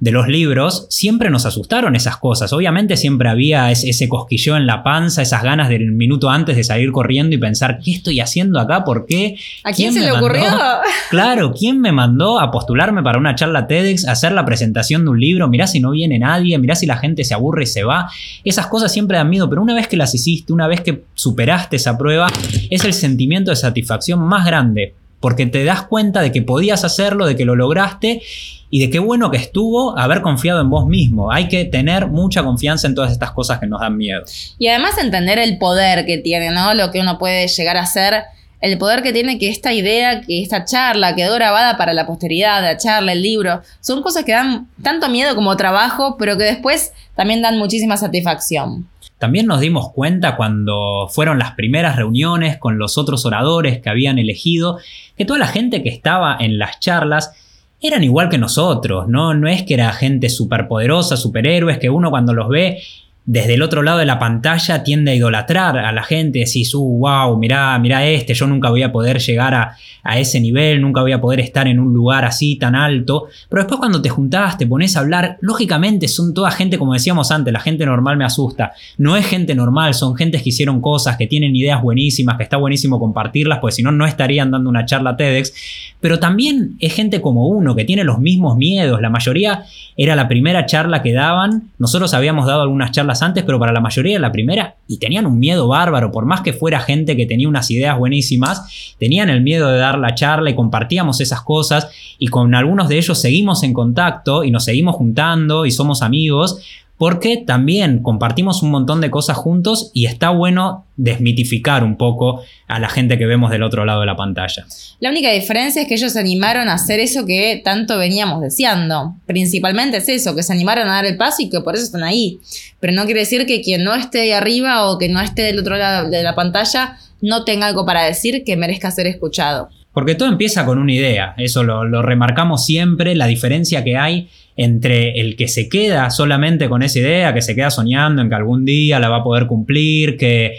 de 0.00 0.12
los 0.12 0.28
libros, 0.28 0.86
siempre 0.90 1.28
nos 1.28 1.44
asustaron 1.44 1.96
esas 1.96 2.18
cosas. 2.18 2.52
Obviamente 2.52 2.96
siempre 2.96 3.28
había 3.28 3.70
ese, 3.72 4.08
cosquilleo 4.08 4.56
en 4.56 4.66
la 4.66 4.84
panza, 4.84 5.22
esas 5.22 5.42
ganas 5.42 5.68
del 5.68 5.90
minuto 5.90 6.30
antes 6.30 6.56
de 6.56 6.62
salir 6.62 6.92
corriendo 6.92 7.34
y 7.34 7.38
pensar, 7.38 7.80
¿qué 7.84 7.92
estoy 7.92 8.20
haciendo 8.20 8.60
acá? 8.60 8.84
¿Por 8.84 9.06
qué? 9.06 9.36
¿A 9.64 9.72
quién, 9.72 9.92
se 9.92 10.00
le 10.00 10.12
ocurrió? 10.12 10.44
Claro, 11.10 11.54
¿quién 11.58 11.80
me 11.80 11.90
mandó 11.90 12.38
a 12.38 12.50
postularme 12.50 13.02
para 13.02 13.18
una 13.18 13.34
charla 13.34 13.66
TEDx, 13.66 14.06
a 14.06 14.12
hacer 14.12 14.32
la 14.32 14.44
presentación 14.44 15.04
de 15.04 15.10
un 15.10 15.20
libro? 15.20 15.48
Mirá 15.48 15.66
si 15.66 15.80
no 15.80 15.90
viene 15.90 16.18
nadie, 16.18 16.58
mirá 16.58 16.74
si 16.74 16.86
la 16.86 16.98
gente 16.98 17.24
se 17.24 17.34
aburre 17.34 17.64
y 17.64 17.66
se 17.66 17.82
va. 17.82 18.08
Esas 18.44 18.66
cosas 18.66 18.92
siempre 18.92 19.16
dan 19.16 19.30
miedo, 19.30 19.48
pero 19.48 19.62
una 19.62 19.74
vez 19.74 19.88
que 19.88 19.96
las 19.96 20.14
hiciste, 20.14 20.52
una 20.52 20.68
vez 20.68 20.82
que 20.82 21.04
superaste 21.14 21.76
esa 21.76 21.96
prueba, 21.96 22.28
es 22.70 22.84
el 22.84 22.92
sentimiento 22.92 23.50
de 23.50 23.56
satisfacción 23.56 24.20
más 24.20 24.44
grande 24.44 24.94
porque 25.20 25.46
te 25.46 25.64
das 25.64 25.82
cuenta 25.82 26.20
de 26.20 26.32
que 26.32 26.42
podías 26.42 26.84
hacerlo, 26.84 27.26
de 27.26 27.36
que 27.36 27.44
lo 27.44 27.56
lograste 27.56 28.22
y 28.70 28.80
de 28.80 28.90
qué 28.90 28.98
bueno 28.98 29.30
que 29.30 29.38
estuvo 29.38 29.98
haber 29.98 30.22
confiado 30.22 30.60
en 30.60 30.70
vos 30.70 30.86
mismo. 30.86 31.32
Hay 31.32 31.48
que 31.48 31.64
tener 31.64 32.08
mucha 32.08 32.42
confianza 32.42 32.86
en 32.86 32.94
todas 32.94 33.12
estas 33.12 33.32
cosas 33.32 33.58
que 33.58 33.66
nos 33.66 33.80
dan 33.80 33.96
miedo. 33.96 34.22
Y 34.58 34.68
además 34.68 34.98
entender 34.98 35.38
el 35.38 35.58
poder 35.58 36.04
que 36.06 36.18
tiene, 36.18 36.50
¿no? 36.50 36.74
Lo 36.74 36.90
que 36.90 37.00
uno 37.00 37.18
puede 37.18 37.48
llegar 37.48 37.76
a 37.76 37.86
ser, 37.86 38.24
el 38.60 38.76
poder 38.76 39.02
que 39.02 39.12
tiene 39.12 39.38
que 39.38 39.48
esta 39.48 39.72
idea, 39.72 40.20
que 40.20 40.42
esta 40.42 40.64
charla 40.64 41.14
quedó 41.14 41.34
grabada 41.34 41.76
para 41.76 41.92
la 41.92 42.06
posteridad, 42.06 42.62
la 42.62 42.76
charla, 42.76 43.12
el 43.12 43.22
libro, 43.22 43.62
son 43.80 44.02
cosas 44.02 44.24
que 44.24 44.32
dan 44.32 44.68
tanto 44.82 45.08
miedo 45.08 45.34
como 45.34 45.56
trabajo, 45.56 46.16
pero 46.18 46.36
que 46.36 46.44
después 46.44 46.92
también 47.14 47.40
dan 47.40 47.58
muchísima 47.58 47.96
satisfacción. 47.96 48.86
También 49.18 49.46
nos 49.46 49.60
dimos 49.60 49.92
cuenta 49.92 50.36
cuando 50.36 51.08
fueron 51.10 51.38
las 51.38 51.52
primeras 51.52 51.96
reuniones 51.96 52.56
con 52.56 52.78
los 52.78 52.98
otros 52.98 53.26
oradores 53.26 53.80
que 53.80 53.90
habían 53.90 54.18
elegido, 54.18 54.78
que 55.16 55.24
toda 55.24 55.40
la 55.40 55.48
gente 55.48 55.82
que 55.82 55.88
estaba 55.88 56.36
en 56.38 56.58
las 56.58 56.78
charlas 56.80 57.32
eran 57.80 58.02
igual 58.02 58.28
que 58.28 58.38
nosotros, 58.38 59.08
¿no? 59.08 59.34
No 59.34 59.48
es 59.48 59.62
que 59.62 59.74
era 59.74 59.92
gente 59.92 60.28
superpoderosa, 60.28 61.16
superhéroes, 61.16 61.78
que 61.78 61.90
uno 61.90 62.10
cuando 62.10 62.32
los 62.32 62.48
ve 62.48 62.80
desde 63.30 63.54
el 63.54 63.62
otro 63.62 63.82
lado 63.82 63.98
de 63.98 64.06
la 64.06 64.18
pantalla 64.18 64.82
tiende 64.82 65.10
a 65.10 65.14
idolatrar 65.14 65.76
a 65.76 65.92
la 65.92 66.02
gente, 66.02 66.38
decís, 66.38 66.74
uh, 66.74 66.80
wow, 66.80 67.36
mirá, 67.36 67.78
mirá 67.78 68.06
este, 68.06 68.32
yo 68.32 68.46
nunca 68.46 68.70
voy 68.70 68.82
a 68.82 68.90
poder 68.90 69.18
llegar 69.18 69.54
a, 69.54 69.76
a, 70.02 70.18
ese 70.18 70.40
nivel, 70.40 70.80
nunca 70.80 71.02
voy 71.02 71.12
a 71.12 71.20
poder 71.20 71.40
estar 71.40 71.68
en 71.68 71.78
un 71.78 71.92
lugar 71.92 72.24
así 72.24 72.56
tan 72.56 72.74
alto, 72.74 73.26
pero 73.50 73.64
después 73.64 73.80
cuando 73.80 74.00
te 74.00 74.08
juntás, 74.08 74.56
te 74.56 74.66
pones 74.66 74.96
a 74.96 75.00
hablar, 75.00 75.36
lógicamente 75.42 76.08
son 76.08 76.32
toda 76.32 76.50
gente, 76.50 76.78
como 76.78 76.94
decíamos 76.94 77.30
antes, 77.30 77.52
la 77.52 77.60
gente 77.60 77.84
normal 77.84 78.16
me 78.16 78.24
asusta, 78.24 78.72
no 78.96 79.14
es 79.14 79.26
gente 79.26 79.54
normal, 79.54 79.92
son 79.92 80.16
gentes 80.16 80.42
que 80.42 80.48
hicieron 80.48 80.80
cosas, 80.80 81.18
que 81.18 81.26
tienen 81.26 81.54
ideas 81.54 81.82
buenísimas, 81.82 82.38
que 82.38 82.44
está 82.44 82.56
buenísimo 82.56 82.98
compartirlas, 82.98 83.58
pues 83.58 83.74
si 83.74 83.82
no, 83.82 83.92
no 83.92 84.06
estarían 84.06 84.50
dando 84.50 84.70
una 84.70 84.86
charla 84.86 85.18
TEDx, 85.18 85.52
pero 86.00 86.18
también 86.18 86.76
es 86.80 86.94
gente 86.94 87.20
como 87.20 87.46
uno, 87.46 87.76
que 87.76 87.84
tiene 87.84 88.04
los 88.04 88.20
mismos 88.20 88.56
miedos, 88.56 89.02
la 89.02 89.10
mayoría 89.10 89.64
era 89.98 90.16
la 90.16 90.28
primera 90.28 90.64
charla 90.64 91.02
que 91.02 91.12
daban, 91.12 91.72
nosotros 91.78 92.14
habíamos 92.14 92.46
dado 92.46 92.62
algunas 92.62 92.90
charlas 92.90 93.17
antes, 93.22 93.44
pero 93.44 93.58
para 93.58 93.72
la 93.72 93.80
mayoría 93.80 94.14
de 94.14 94.20
la 94.20 94.32
primera, 94.32 94.76
y 94.86 94.98
tenían 94.98 95.26
un 95.26 95.38
miedo 95.38 95.68
bárbaro, 95.68 96.10
por 96.10 96.24
más 96.24 96.40
que 96.40 96.52
fuera 96.52 96.80
gente 96.80 97.16
que 97.16 97.26
tenía 97.26 97.48
unas 97.48 97.70
ideas 97.70 97.98
buenísimas, 97.98 98.94
tenían 98.98 99.28
el 99.30 99.42
miedo 99.42 99.68
de 99.68 99.78
dar 99.78 99.98
la 99.98 100.14
charla 100.14 100.50
y 100.50 100.54
compartíamos 100.54 101.20
esas 101.20 101.42
cosas, 101.42 101.88
y 102.18 102.28
con 102.28 102.54
algunos 102.54 102.88
de 102.88 102.98
ellos 102.98 103.20
seguimos 103.20 103.62
en 103.62 103.72
contacto 103.72 104.44
y 104.44 104.50
nos 104.50 104.64
seguimos 104.64 104.96
juntando 104.96 105.66
y 105.66 105.70
somos 105.70 106.02
amigos, 106.02 106.60
porque 106.98 107.36
también 107.36 108.02
compartimos 108.02 108.62
un 108.62 108.72
montón 108.72 109.00
de 109.00 109.10
cosas 109.10 109.36
juntos 109.36 109.90
y 109.94 110.06
está 110.06 110.30
bueno 110.30 110.84
desmitificar 110.96 111.84
un 111.84 111.96
poco 111.96 112.42
a 112.66 112.80
la 112.80 112.88
gente 112.88 113.16
que 113.16 113.24
vemos 113.24 113.52
del 113.52 113.62
otro 113.62 113.84
lado 113.84 114.00
de 114.00 114.06
la 114.06 114.16
pantalla. 114.16 114.66
La 114.98 115.10
única 115.10 115.30
diferencia 115.30 115.80
es 115.80 115.88
que 115.88 115.94
ellos 115.94 116.12
se 116.12 116.18
animaron 116.18 116.68
a 116.68 116.74
hacer 116.74 116.98
eso 116.98 117.24
que 117.24 117.62
tanto 117.64 117.98
veníamos 117.98 118.42
deseando. 118.42 119.14
Principalmente 119.26 119.98
es 119.98 120.08
eso, 120.08 120.34
que 120.34 120.42
se 120.42 120.52
animaron 120.52 120.88
a 120.88 120.94
dar 120.94 121.06
el 121.06 121.16
paso 121.16 121.40
y 121.40 121.48
que 121.48 121.60
por 121.60 121.76
eso 121.76 121.84
están 121.84 122.02
ahí. 122.02 122.40
Pero 122.80 122.92
no 122.92 123.04
quiere 123.04 123.20
decir 123.20 123.46
que 123.46 123.62
quien 123.62 123.84
no 123.84 123.94
esté 123.94 124.22
ahí 124.22 124.32
arriba 124.32 124.88
o 124.88 124.98
que 124.98 125.08
no 125.08 125.20
esté 125.20 125.42
del 125.42 125.60
otro 125.60 125.76
lado 125.76 126.10
de 126.10 126.22
la 126.24 126.34
pantalla 126.34 126.98
no 127.20 127.44
tenga 127.44 127.68
algo 127.68 127.86
para 127.86 128.02
decir 128.02 128.42
que 128.44 128.56
merezca 128.56 128.90
ser 128.90 129.06
escuchado. 129.06 129.68
Porque 129.92 130.16
todo 130.16 130.28
empieza 130.28 130.64
con 130.64 130.78
una 130.78 130.92
idea, 130.92 131.34
eso 131.38 131.64
lo, 131.64 131.84
lo 131.84 132.02
remarcamos 132.02 132.64
siempre, 132.64 133.16
la 133.16 133.26
diferencia 133.26 133.82
que 133.82 133.96
hay 133.96 134.28
entre 134.58 135.20
el 135.20 135.36
que 135.36 135.46
se 135.46 135.68
queda 135.68 136.10
solamente 136.10 136.68
con 136.68 136.82
esa 136.82 136.98
idea, 136.98 137.32
que 137.32 137.42
se 137.42 137.54
queda 137.54 137.70
soñando 137.70 138.20
en 138.20 138.28
que 138.28 138.34
algún 138.34 138.64
día 138.64 138.98
la 138.98 139.08
va 139.08 139.18
a 139.18 139.22
poder 139.22 139.46
cumplir, 139.46 140.16
que, 140.18 140.58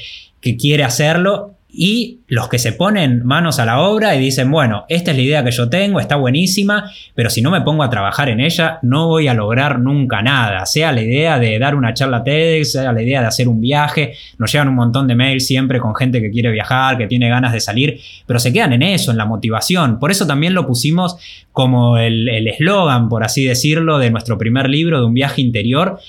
quiere 0.57 0.85
hacerlo, 0.85 1.55
y 1.71 2.21
los 2.27 2.49
que 2.49 2.57
se 2.57 2.73
ponen 2.73 3.23
manos 3.23 3.59
a 3.59 3.65
la 3.65 3.79
obra 3.81 4.15
y 4.15 4.19
dicen, 4.19 4.49
bueno, 4.49 4.85
esta 4.89 5.11
es 5.11 5.17
la 5.17 5.23
idea 5.23 5.43
que 5.43 5.51
yo 5.51 5.69
tengo, 5.69 5.99
está 5.99 6.15
buenísima, 6.15 6.89
pero 7.13 7.29
si 7.29 7.43
no 7.43 7.51
me 7.51 7.61
pongo 7.61 7.83
a 7.83 7.91
trabajar 7.91 8.27
en 8.29 8.39
ella, 8.39 8.79
no 8.81 9.07
voy 9.07 9.27
a 9.27 9.35
lograr 9.35 9.79
nunca 9.79 10.23
nada. 10.23 10.65
Sea 10.65 10.91
la 10.91 11.01
idea 11.01 11.37
de 11.37 11.59
dar 11.59 11.75
una 11.75 11.93
charla 11.93 12.23
TEDx, 12.23 12.71
sea 12.71 12.91
la 12.91 13.03
idea 13.03 13.21
de 13.21 13.27
hacer 13.27 13.47
un 13.47 13.61
viaje, 13.61 14.15
nos 14.39 14.51
llegan 14.51 14.69
un 14.69 14.75
montón 14.75 15.07
de 15.07 15.13
mails 15.13 15.45
siempre 15.45 15.79
con 15.79 15.95
gente 15.95 16.21
que 16.21 16.31
quiere 16.31 16.51
viajar, 16.51 16.97
que 16.97 17.05
tiene 17.05 17.29
ganas 17.29 17.53
de 17.53 17.59
salir, 17.59 17.99
pero 18.25 18.39
se 18.39 18.51
quedan 18.51 18.73
en 18.73 18.81
eso, 18.81 19.11
en 19.11 19.17
la 19.17 19.25
motivación. 19.25 19.99
Por 19.99 20.09
eso 20.09 20.25
también 20.25 20.55
lo 20.55 20.65
pusimos 20.65 21.17
como 21.51 21.97
el 21.97 22.47
eslogan, 22.47 23.09
por 23.09 23.23
así 23.23 23.45
decirlo, 23.45 23.99
de 23.99 24.09
nuestro 24.09 24.39
primer 24.39 24.69
libro 24.69 24.99
de 24.99 25.05
un 25.05 25.13
viaje 25.13 25.41
interior, 25.41 25.99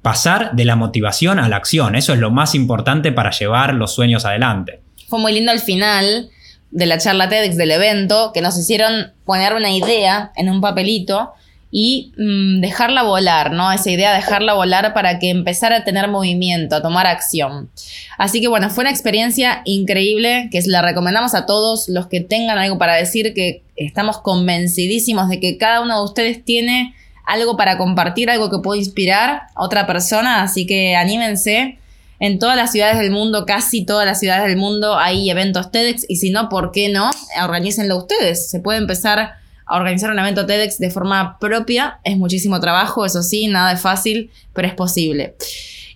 pasar 0.00 0.52
de 0.54 0.64
la 0.64 0.76
motivación 0.76 1.40
a 1.40 1.48
la 1.48 1.56
acción. 1.56 1.96
Eso 1.96 2.12
es 2.12 2.20
lo 2.20 2.30
más 2.30 2.54
importante 2.54 3.10
para 3.10 3.30
llevar 3.30 3.74
los 3.74 3.94
sueños 3.94 4.24
adelante 4.24 4.80
fue 5.12 5.20
muy 5.20 5.34
lindo 5.34 5.52
al 5.52 5.60
final 5.60 6.30
de 6.70 6.86
la 6.86 6.96
charla 6.96 7.28
TEDx 7.28 7.58
del 7.58 7.70
evento, 7.70 8.30
que 8.32 8.40
nos 8.40 8.58
hicieron 8.58 9.12
poner 9.26 9.52
una 9.52 9.70
idea 9.70 10.32
en 10.36 10.48
un 10.48 10.62
papelito 10.62 11.34
y 11.70 12.14
mm, 12.16 12.62
dejarla 12.62 13.02
volar, 13.02 13.52
¿no? 13.52 13.70
Esa 13.72 13.90
idea, 13.90 14.14
dejarla 14.14 14.54
volar 14.54 14.94
para 14.94 15.18
que 15.18 15.28
empezara 15.28 15.76
a 15.76 15.84
tener 15.84 16.08
movimiento, 16.08 16.76
a 16.76 16.80
tomar 16.80 17.06
acción. 17.06 17.70
Así 18.16 18.40
que 18.40 18.48
bueno, 18.48 18.70
fue 18.70 18.84
una 18.84 18.90
experiencia 18.90 19.60
increíble 19.66 20.48
que 20.50 20.62
la 20.64 20.80
recomendamos 20.80 21.34
a 21.34 21.44
todos 21.44 21.90
los 21.90 22.06
que 22.06 22.22
tengan 22.22 22.56
algo 22.56 22.78
para 22.78 22.94
decir, 22.94 23.34
que 23.34 23.62
estamos 23.76 24.16
convencidísimos 24.16 25.28
de 25.28 25.40
que 25.40 25.58
cada 25.58 25.82
uno 25.82 25.98
de 25.98 26.04
ustedes 26.06 26.42
tiene 26.42 26.94
algo 27.26 27.58
para 27.58 27.76
compartir, 27.76 28.30
algo 28.30 28.48
que 28.48 28.60
puede 28.60 28.80
inspirar 28.80 29.42
a 29.54 29.62
otra 29.62 29.86
persona, 29.86 30.42
así 30.42 30.64
que 30.64 30.96
anímense 30.96 31.76
en 32.22 32.38
todas 32.38 32.56
las 32.56 32.70
ciudades 32.70 32.98
del 32.98 33.10
mundo, 33.10 33.46
casi 33.46 33.84
todas 33.84 34.06
las 34.06 34.20
ciudades 34.20 34.46
del 34.46 34.56
mundo, 34.56 34.96
hay 34.96 35.28
eventos 35.28 35.72
TEDx 35.72 36.06
y 36.08 36.16
si 36.16 36.30
no, 36.30 36.48
¿por 36.48 36.70
qué 36.70 36.88
no? 36.88 37.10
Organícenlo 37.42 37.96
ustedes. 37.96 38.48
Se 38.48 38.60
puede 38.60 38.78
empezar 38.78 39.18
a 39.18 39.76
organizar 39.76 40.08
un 40.08 40.20
evento 40.20 40.46
TEDx 40.46 40.78
de 40.78 40.92
forma 40.92 41.36
propia. 41.40 41.98
Es 42.04 42.16
muchísimo 42.16 42.60
trabajo, 42.60 43.04
eso 43.04 43.24
sí, 43.24 43.48
nada 43.48 43.72
es 43.72 43.80
fácil, 43.80 44.30
pero 44.52 44.68
es 44.68 44.74
posible. 44.74 45.34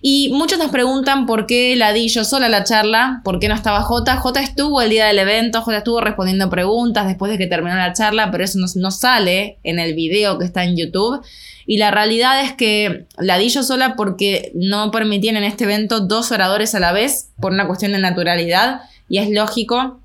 Y 0.09 0.29
muchos 0.29 0.57
nos 0.57 0.71
preguntan 0.71 1.25
por 1.25 1.47
qué 1.47 1.75
la 1.75 1.91
di 1.91 2.07
yo 2.07 2.23
sola 2.23 2.47
la 2.47 2.63
charla, 2.63 3.19
por 3.25 3.39
qué 3.39 3.49
no 3.49 3.55
estaba 3.55 3.81
J. 3.81 4.15
J 4.15 4.39
estuvo 4.39 4.81
el 4.81 4.89
día 4.89 5.05
del 5.05 5.19
evento, 5.19 5.61
J 5.61 5.79
estuvo 5.79 5.99
respondiendo 5.99 6.49
preguntas 6.49 7.07
después 7.07 7.29
de 7.29 7.37
que 7.37 7.45
terminó 7.45 7.75
la 7.75 7.91
charla, 7.91 8.31
pero 8.31 8.45
eso 8.45 8.57
no, 8.57 8.67
no 8.75 8.89
sale 8.89 9.57
en 9.65 9.79
el 9.79 9.95
video 9.95 10.37
que 10.37 10.45
está 10.45 10.63
en 10.63 10.77
YouTube. 10.77 11.21
Y 11.65 11.77
la 11.77 11.91
realidad 11.91 12.39
es 12.41 12.53
que 12.53 13.05
la 13.17 13.37
di 13.37 13.49
yo 13.49 13.63
sola 13.63 13.97
porque 13.97 14.53
no 14.55 14.91
permitían 14.91 15.35
en 15.35 15.43
este 15.43 15.65
evento 15.65 15.99
dos 15.99 16.31
oradores 16.31 16.73
a 16.73 16.79
la 16.79 16.93
vez 16.93 17.31
por 17.41 17.51
una 17.51 17.67
cuestión 17.67 17.91
de 17.91 17.99
naturalidad. 17.99 18.83
Y 19.09 19.17
es 19.17 19.29
lógico, 19.29 19.99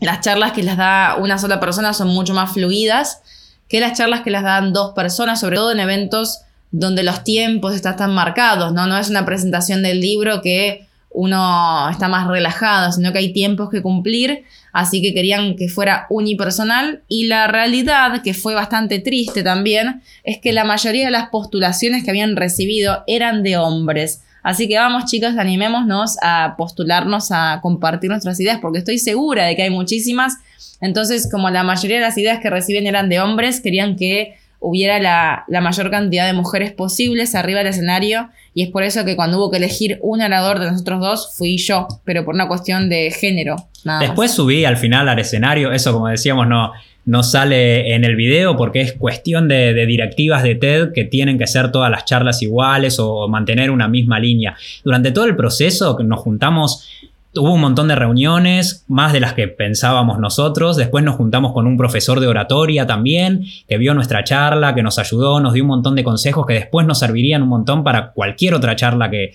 las 0.00 0.20
charlas 0.20 0.52
que 0.52 0.62
las 0.62 0.76
da 0.76 1.16
una 1.18 1.38
sola 1.38 1.58
persona 1.58 1.94
son 1.94 2.08
mucho 2.08 2.34
más 2.34 2.52
fluidas 2.52 3.22
que 3.66 3.80
las 3.80 3.96
charlas 3.96 4.20
que 4.20 4.30
las 4.30 4.42
dan 4.42 4.74
dos 4.74 4.92
personas, 4.92 5.40
sobre 5.40 5.56
todo 5.56 5.72
en 5.72 5.80
eventos 5.80 6.42
donde 6.70 7.02
los 7.02 7.24
tiempos 7.24 7.74
están 7.74 7.96
tan 7.96 8.14
marcados, 8.14 8.72
¿no? 8.72 8.86
No 8.86 8.98
es 8.98 9.08
una 9.08 9.24
presentación 9.24 9.82
del 9.82 10.00
libro 10.00 10.42
que 10.42 10.86
uno 11.10 11.88
está 11.90 12.08
más 12.08 12.26
relajado, 12.26 12.92
sino 12.92 13.12
que 13.12 13.18
hay 13.18 13.32
tiempos 13.32 13.70
que 13.70 13.82
cumplir, 13.82 14.44
así 14.72 15.00
que 15.00 15.14
querían 15.14 15.56
que 15.56 15.68
fuera 15.68 16.06
unipersonal 16.10 17.02
y 17.08 17.26
la 17.26 17.46
realidad, 17.46 18.22
que 18.22 18.34
fue 18.34 18.54
bastante 18.54 18.98
triste 18.98 19.42
también, 19.42 20.02
es 20.22 20.38
que 20.38 20.52
la 20.52 20.64
mayoría 20.64 21.06
de 21.06 21.10
las 21.10 21.30
postulaciones 21.30 22.04
que 22.04 22.10
habían 22.10 22.36
recibido 22.36 23.04
eran 23.06 23.42
de 23.42 23.56
hombres. 23.56 24.22
Así 24.42 24.68
que 24.68 24.78
vamos 24.78 25.06
chicos, 25.06 25.36
animémonos 25.36 26.16
a 26.22 26.54
postularnos, 26.56 27.32
a 27.32 27.60
compartir 27.62 28.10
nuestras 28.10 28.38
ideas, 28.40 28.58
porque 28.60 28.78
estoy 28.78 28.98
segura 28.98 29.44
de 29.44 29.56
que 29.56 29.62
hay 29.62 29.70
muchísimas. 29.70 30.34
Entonces, 30.80 31.28
como 31.30 31.50
la 31.50 31.64
mayoría 31.64 31.96
de 31.96 32.02
las 32.02 32.16
ideas 32.18 32.38
que 32.40 32.50
reciben 32.50 32.86
eran 32.86 33.08
de 33.08 33.20
hombres, 33.20 33.60
querían 33.60 33.96
que 33.96 34.36
hubiera 34.60 34.98
la, 34.98 35.60
mayor 35.60 35.90
cantidad 35.90 36.26
de 36.26 36.32
mujeres 36.32 36.72
posibles 36.72 37.34
arriba 37.34 37.58
del 37.58 37.68
escenario 37.68 38.30
y 38.54 38.64
es 38.64 38.70
por 38.70 38.82
eso 38.82 39.04
que 39.04 39.16
cuando 39.16 39.38
hubo 39.38 39.50
que 39.50 39.58
elegir 39.58 39.98
un 40.02 40.20
orador 40.20 40.58
de 40.58 40.70
nosotros 40.70 41.00
dos 41.00 41.34
fui 41.36 41.56
yo, 41.58 41.86
pero 42.04 42.24
por 42.24 42.34
una 42.34 42.48
cuestión 42.48 42.88
de 42.88 43.10
género. 43.10 43.56
Después 44.00 44.32
subí 44.32 44.64
al 44.64 44.76
final 44.76 45.08
al 45.08 45.18
escenario, 45.18 45.72
eso 45.72 45.92
como 45.92 46.08
decíamos 46.08 46.48
no, 46.48 46.72
no 47.08 47.22
sale 47.22 47.94
en 47.94 48.04
el 48.04 48.16
video 48.16 48.54
porque 48.56 48.82
es 48.82 48.92
cuestión 48.92 49.48
de, 49.48 49.72
directivas 49.86 50.42
de 50.42 50.56
TED 50.56 50.92
que 50.92 51.04
tienen 51.04 51.38
que 51.38 51.46
ser 51.46 51.72
todas 51.72 51.90
las 51.90 52.04
charlas 52.04 52.42
iguales 52.42 52.98
o 52.98 53.28
mantener 53.28 53.70
una 53.70 53.88
misma 53.88 54.20
línea. 54.20 54.56
Durante 54.84 55.10
todo 55.10 55.24
el 55.24 55.34
proceso 55.34 55.96
nos 56.04 56.20
juntamos 56.20 56.86
Hubo 57.34 57.52
un 57.52 57.60
montón 57.60 57.88
de 57.88 57.94
reuniones, 57.94 58.84
más 58.88 59.12
de 59.12 59.20
las 59.20 59.34
que 59.34 59.48
pensábamos 59.48 60.18
nosotros. 60.18 60.76
Después 60.76 61.04
nos 61.04 61.16
juntamos 61.16 61.52
con 61.52 61.66
un 61.66 61.76
profesor 61.76 62.20
de 62.20 62.26
oratoria 62.26 62.86
también, 62.86 63.44
que 63.68 63.76
vio 63.76 63.92
nuestra 63.92 64.24
charla, 64.24 64.74
que 64.74 64.82
nos 64.82 64.98
ayudó, 64.98 65.38
nos 65.38 65.52
dio 65.52 65.62
un 65.62 65.68
montón 65.68 65.94
de 65.94 66.04
consejos 66.04 66.46
que 66.46 66.54
después 66.54 66.86
nos 66.86 66.98
servirían 66.98 67.42
un 67.42 67.50
montón 67.50 67.84
para 67.84 68.12
cualquier 68.12 68.54
otra 68.54 68.76
charla 68.76 69.10
que, 69.10 69.32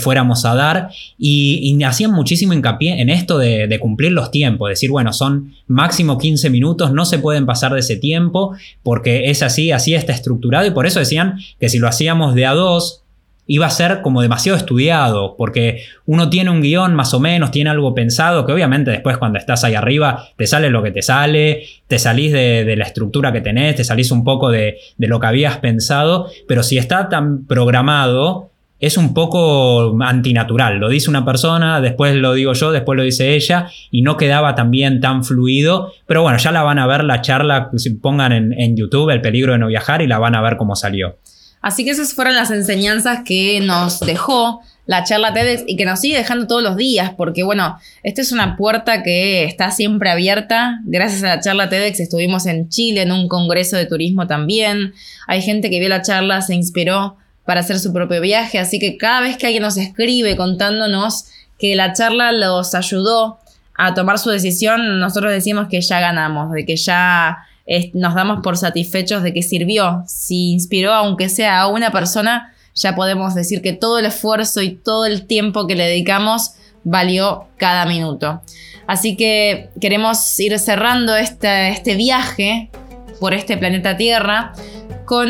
fuéramos 0.00 0.44
a 0.44 0.56
dar. 0.56 0.90
Y, 1.16 1.80
hacían 1.84 2.10
muchísimo 2.10 2.52
hincapié 2.52 3.00
en 3.00 3.10
esto 3.10 3.38
de, 3.38 3.68
de, 3.68 3.78
cumplir 3.78 4.10
los 4.10 4.32
tiempos, 4.32 4.68
decir, 4.68 4.90
bueno, 4.90 5.12
son 5.12 5.54
máximo 5.68 6.18
15 6.18 6.50
minutos, 6.50 6.92
no 6.92 7.04
se 7.04 7.20
pueden 7.20 7.46
pasar 7.46 7.72
de 7.72 7.80
ese 7.80 7.96
tiempo, 7.96 8.56
porque 8.82 9.30
es 9.30 9.44
así, 9.44 9.70
así 9.70 9.94
está 9.94 10.12
estructurado. 10.12 10.66
Y 10.66 10.72
por 10.72 10.86
eso 10.86 10.98
decían 10.98 11.38
que 11.60 11.68
si 11.68 11.78
lo 11.78 11.86
hacíamos 11.86 12.34
de 12.34 12.44
a 12.44 12.54
dos, 12.54 13.04
iba 13.46 13.66
a 13.66 13.70
ser 13.70 14.02
como 14.02 14.22
demasiado 14.22 14.58
estudiado, 14.58 15.36
porque 15.36 15.84
uno 16.04 16.28
tiene 16.28 16.50
un 16.50 16.60
guion 16.60 16.94
más 16.94 17.14
o 17.14 17.20
menos, 17.20 17.50
tiene 17.50 17.70
algo 17.70 17.94
pensado, 17.94 18.44
que 18.44 18.52
obviamente 18.52 18.90
después 18.90 19.18
cuando 19.18 19.38
estás 19.38 19.64
ahí 19.64 19.74
arriba 19.74 20.28
te 20.36 20.46
sale 20.46 20.70
lo 20.70 20.82
que 20.82 20.90
te 20.90 21.02
sale, 21.02 21.64
te 21.86 21.98
salís 21.98 22.32
de, 22.32 22.74
la 22.76 22.84
estructura 22.84 23.32
que 23.32 23.40
tenés, 23.40 23.76
te 23.76 23.84
salís 23.84 24.10
un 24.10 24.24
poco 24.24 24.50
de, 24.50 24.78
lo 24.98 25.20
que 25.20 25.26
habías 25.26 25.58
pensado, 25.58 26.28
pero 26.48 26.62
si 26.62 26.78
está 26.78 27.08
tan 27.08 27.46
programado, 27.46 28.50
es 28.78 28.98
un 28.98 29.14
poco 29.14 29.96
antinatural. 30.02 30.78
Lo 30.78 30.90
dice 30.90 31.08
una 31.08 31.24
persona, 31.24 31.80
después 31.80 32.14
lo 32.14 32.34
digo 32.34 32.52
yo, 32.52 32.72
después 32.72 32.96
lo 32.96 33.04
dice 33.04 33.34
ella, 33.34 33.68
y 33.90 34.02
no 34.02 34.18
quedaba 34.18 34.54
también 34.54 35.00
tan 35.00 35.24
fluido, 35.24 35.92
pero 36.06 36.22
bueno, 36.22 36.36
ya 36.36 36.52
la 36.52 36.62
van 36.62 36.78
a 36.78 36.86
ver 36.86 37.04
la 37.04 37.22
charla, 37.22 37.70
si 37.76 37.90
pongan 37.90 38.32
en 38.32 38.76
YouTube 38.76 39.10
el 39.10 39.22
peligro 39.22 39.52
de 39.52 39.58
no 39.58 39.68
viajar 39.68 40.02
y 40.02 40.06
la 40.06 40.18
van 40.18 40.34
a 40.34 40.42
ver 40.42 40.56
cómo 40.56 40.76
salió. 40.76 41.16
Así 41.66 41.84
que 41.84 41.90
esas 41.90 42.14
fueron 42.14 42.36
las 42.36 42.52
enseñanzas 42.52 43.22
que 43.24 43.58
nos 43.60 43.98
dejó 43.98 44.62
la 44.86 45.02
charla 45.02 45.34
TEDx 45.34 45.64
y 45.66 45.74
que 45.74 45.84
nos 45.84 45.98
sigue 45.98 46.16
dejando 46.16 46.46
todos 46.46 46.62
los 46.62 46.76
días, 46.76 47.10
porque 47.16 47.42
bueno, 47.42 47.76
esta 48.04 48.22
es 48.22 48.30
una 48.30 48.56
puerta 48.56 49.02
que 49.02 49.42
está 49.42 49.72
siempre 49.72 50.08
abierta. 50.08 50.78
Gracias 50.84 51.24
a 51.24 51.34
la 51.34 51.40
charla 51.40 51.68
TEDx 51.68 51.98
estuvimos 51.98 52.46
en 52.46 52.68
Chile 52.68 53.02
en 53.02 53.10
un 53.10 53.26
congreso 53.26 53.76
de 53.76 53.86
turismo 53.86 54.28
también. 54.28 54.94
Hay 55.26 55.42
gente 55.42 55.68
que 55.68 55.80
vio 55.80 55.88
la 55.88 56.02
charla, 56.02 56.40
se 56.40 56.54
inspiró 56.54 57.16
para 57.44 57.62
hacer 57.62 57.80
su 57.80 57.92
propio 57.92 58.20
viaje, 58.20 58.60
así 58.60 58.78
que 58.78 58.96
cada 58.96 59.22
vez 59.22 59.36
que 59.36 59.46
alguien 59.46 59.64
nos 59.64 59.76
escribe 59.76 60.36
contándonos 60.36 61.24
que 61.58 61.74
la 61.74 61.94
charla 61.94 62.30
los 62.30 62.76
ayudó 62.76 63.40
a 63.74 63.92
tomar 63.92 64.20
su 64.20 64.30
decisión, 64.30 65.00
nosotros 65.00 65.32
decimos 65.32 65.66
que 65.68 65.80
ya 65.80 65.98
ganamos, 65.98 66.52
de 66.52 66.64
que 66.64 66.76
ya 66.76 67.38
nos 67.94 68.14
damos 68.14 68.40
por 68.42 68.56
satisfechos 68.56 69.22
de 69.22 69.32
que 69.32 69.42
sirvió. 69.42 70.04
Si 70.06 70.52
inspiró, 70.52 70.92
aunque 70.92 71.28
sea 71.28 71.60
a 71.60 71.66
una 71.66 71.90
persona, 71.90 72.54
ya 72.74 72.94
podemos 72.94 73.34
decir 73.34 73.62
que 73.62 73.72
todo 73.72 73.98
el 73.98 74.06
esfuerzo 74.06 74.62
y 74.62 74.74
todo 74.74 75.06
el 75.06 75.26
tiempo 75.26 75.66
que 75.66 75.74
le 75.74 75.84
dedicamos 75.84 76.52
valió 76.84 77.46
cada 77.56 77.86
minuto. 77.86 78.42
Así 78.86 79.16
que 79.16 79.70
queremos 79.80 80.38
ir 80.38 80.56
cerrando 80.58 81.16
este, 81.16 81.94
viaje 81.96 82.70
por 83.18 83.34
este 83.34 83.56
planeta 83.56 83.96
Tierra 83.96 84.52
con 85.04 85.28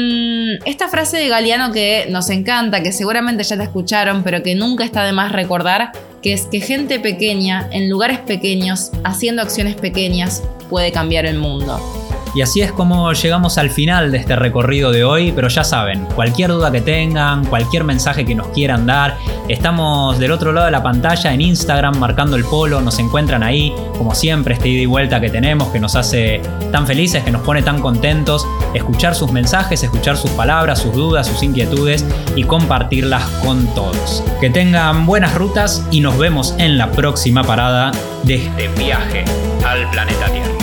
esta 0.64 0.88
frase 0.88 1.18
de 1.18 1.28
Galeano 1.28 1.72
que 1.72 2.06
nos 2.10 2.30
encanta, 2.30 2.82
que 2.82 2.92
seguramente 2.92 3.44
ya 3.44 3.56
te 3.56 3.62
escucharon, 3.62 4.22
pero 4.22 4.42
que 4.42 4.54
nunca 4.54 4.84
está 4.84 5.04
de 5.04 5.12
más 5.12 5.32
recordar, 5.32 5.92
que 6.22 6.32
es 6.32 6.46
que 6.46 6.60
gente 6.60 6.98
pequeña, 6.98 7.68
en 7.72 7.90
lugares 7.90 8.18
pequeños, 8.20 8.90
haciendo 9.04 9.42
acciones 9.42 9.74
pequeñas, 9.74 10.42
puede 10.70 10.92
cambiar 10.92 11.26
el 11.26 11.38
mundo. 11.38 12.05
Y 12.36 12.42
así 12.42 12.60
es 12.60 12.70
como 12.70 13.14
llegamos 13.14 13.56
al 13.56 13.70
final 13.70 14.12
de 14.12 14.18
este 14.18 14.36
recorrido 14.36 14.92
de 14.92 15.04
hoy, 15.04 15.32
pero 15.32 15.48
ya 15.48 15.64
saben, 15.64 16.04
cualquier 16.14 16.50
duda 16.50 16.70
que 16.70 16.82
tengan, 16.82 17.46
cualquier 17.46 17.82
mensaje 17.82 18.26
que 18.26 18.34
nos 18.34 18.48
quieran 18.48 18.84
dar, 18.84 19.16
estamos 19.48 20.18
del 20.18 20.32
otro 20.32 20.52
lado 20.52 20.66
de 20.66 20.72
la 20.72 20.82
pantalla 20.82 21.32
en 21.32 21.40
Instagram 21.40 21.98
marcando 21.98 22.36
el 22.36 22.44
polo, 22.44 22.82
nos 22.82 22.98
encuentran 22.98 23.42
ahí, 23.42 23.72
como 23.96 24.14
siempre, 24.14 24.52
este 24.52 24.68
ida 24.68 24.82
y 24.82 24.86
vuelta 24.86 25.18
que 25.18 25.30
tenemos 25.30 25.68
que 25.68 25.80
nos 25.80 25.96
hace 25.96 26.42
tan 26.70 26.86
felices, 26.86 27.24
que 27.24 27.30
nos 27.30 27.40
pone 27.40 27.62
tan 27.62 27.80
contentos, 27.80 28.46
escuchar 28.74 29.14
sus 29.14 29.32
mensajes, 29.32 29.82
escuchar 29.82 30.18
sus 30.18 30.30
palabras, 30.32 30.80
sus 30.80 30.92
dudas, 30.92 31.26
sus 31.26 31.42
inquietudes 31.42 32.04
y 32.34 32.44
compartirlas 32.44 33.22
con 33.42 33.66
todos. 33.74 34.22
Que 34.42 34.50
tengan 34.50 35.06
buenas 35.06 35.34
rutas 35.34 35.86
y 35.90 36.00
nos 36.00 36.18
vemos 36.18 36.54
en 36.58 36.76
la 36.76 36.90
próxima 36.92 37.42
parada 37.44 37.92
de 38.24 38.44
este 38.44 38.68
viaje 38.76 39.24
al 39.64 39.88
planeta 39.90 40.26
Tierra. 40.26 40.55